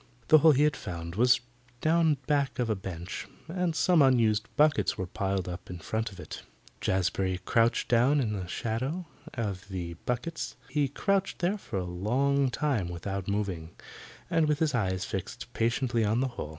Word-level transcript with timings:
The 0.29 0.39
hole 0.39 0.53
he 0.53 0.63
had 0.63 0.75
found 0.75 1.13
was 1.13 1.41
down 1.79 2.15
back 2.25 2.57
of 2.57 2.71
a 2.71 2.75
bench, 2.75 3.27
and 3.47 3.75
some 3.75 4.01
unused 4.01 4.49
buckets 4.57 4.97
were 4.97 5.05
piled 5.05 5.47
up 5.47 5.69
in 5.69 5.77
front 5.77 6.11
of 6.11 6.19
it. 6.19 6.41
Jazbury 6.81 7.37
crouched 7.45 7.87
down 7.87 8.19
in 8.19 8.33
the 8.33 8.47
shadow 8.47 9.05
of 9.35 9.67
the 9.69 9.93
buckets. 10.07 10.55
He 10.69 10.87
crouched 10.87 11.37
there 11.37 11.59
for 11.59 11.77
a 11.77 11.85
long 11.85 12.49
time 12.49 12.89
without 12.89 13.27
moving, 13.27 13.75
and 14.27 14.47
with 14.47 14.57
his 14.57 14.73
eyes 14.73 15.05
fixed 15.05 15.53
patiently 15.53 16.03
on 16.03 16.19
the 16.19 16.29
hole. 16.29 16.49